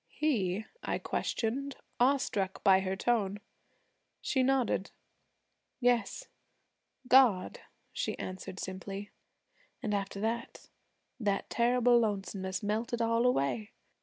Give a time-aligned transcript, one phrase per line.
[0.07, 3.39] 'He?' I questioned, awestruck by her tone.
[4.19, 4.89] She nodded.
[5.79, 6.27] 'Yes,
[7.07, 7.59] God,'
[7.93, 9.11] she answered simply.
[9.83, 10.69] 'An' after that,
[11.19, 13.73] that terrible lonesomeness melted all away.